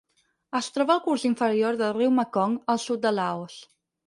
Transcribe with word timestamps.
Es 0.59 0.69
troba 0.77 0.93
al 0.99 1.03
curs 1.07 1.25
inferior 1.29 1.77
del 1.83 1.93
riu 1.99 2.15
Mekong 2.21 2.57
al 2.77 2.83
sud 2.87 3.05
de 3.05 3.15
Laos. 3.21 3.61